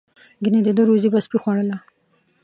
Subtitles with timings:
[0.43, 1.77] ګنې د ده روزي به سپي خوړله.